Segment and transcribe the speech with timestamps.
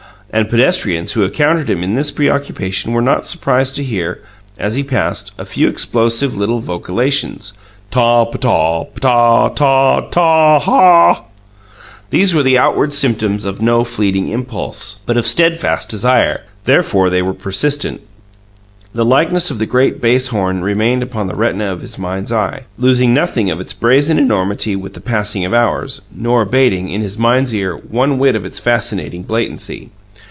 [0.33, 4.21] And pedestrians who encountered him in this preoccupation were not surprised to hear,
[4.57, 7.51] as he passed, a few explosive little vocalizations:
[7.91, 9.49] "Taw, p'taw p'taw!
[9.53, 10.07] TAW!
[10.09, 11.25] Taw aw HAW!"
[12.11, 17.21] These were the outward symptoms of no fleeting impulse, but of steadfast desire; therefore they
[17.21, 17.99] were persistent.
[18.93, 22.61] The likeness of the great bass horn remained upon the retina of his mind's eye,
[22.77, 27.17] losing nothing of its brazen enormity with the passing of hours, nor abating, in his
[27.19, 29.89] mind's ear, one whit of its fascinating blatancy.